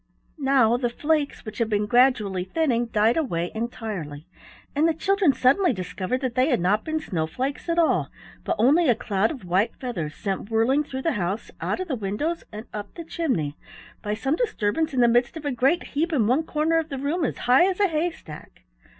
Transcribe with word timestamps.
Now 0.39 0.77
the 0.77 0.89
flakes, 0.89 1.45
which 1.45 1.59
had 1.59 1.69
been 1.69 1.85
gradually 1.85 2.43
thinning, 2.43 2.87
died 2.87 3.17
away 3.17 3.51
entirely, 3.53 4.25
and 4.75 4.87
the 4.87 4.95
children 4.95 5.31
suddenly 5.31 5.73
discovered 5.73 6.21
that 6.21 6.33
they 6.33 6.49
had 6.49 6.59
not 6.59 6.83
been 6.83 6.99
snowflakes 6.99 7.69
at 7.69 7.77
all 7.77 8.09
but 8.43 8.55
only 8.57 8.89
a 8.89 8.95
cloud 8.95 9.29
of 9.29 9.45
white 9.45 9.75
feathers 9.75 10.15
sent 10.15 10.49
whirling 10.49 10.83
through 10.83 11.03
the 11.03 11.11
house, 11.21 11.51
out 11.61 11.79
of 11.79 11.87
the 11.87 11.93
windows, 11.95 12.43
and 12.51 12.65
up 12.73 12.95
the 12.95 13.03
chimney 13.03 13.55
by 14.01 14.15
some 14.15 14.35
disturbance 14.35 14.91
in 14.91 15.01
the 15.01 15.07
midst 15.07 15.37
of 15.37 15.45
a 15.45 15.51
great 15.51 15.83
heap 15.93 16.11
in 16.11 16.25
one 16.25 16.41
corner 16.47 16.79
of 16.79 16.89
the 16.89 16.97
room 16.97 17.23
as 17.23 17.37
high 17.37 17.69
as 17.69 17.79
a 17.79 17.87
haystack. 17.87 18.63